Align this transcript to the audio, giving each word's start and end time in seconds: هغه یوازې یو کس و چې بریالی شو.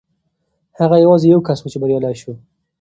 هغه 0.79 0.95
یوازې 1.03 1.27
یو 1.33 1.41
کس 1.47 1.59
و 1.61 1.67
چې 1.71 1.77
بریالی 1.81 2.15
شو. 2.21 2.33